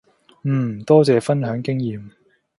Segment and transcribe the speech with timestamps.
[0.43, 2.09] 嗯，多謝分享經驗